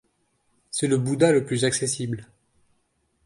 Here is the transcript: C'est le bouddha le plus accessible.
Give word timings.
C'est 0.71 0.87
le 0.87 0.97
bouddha 0.97 1.31
le 1.31 1.45
plus 1.45 1.63
accessible. 1.63 2.25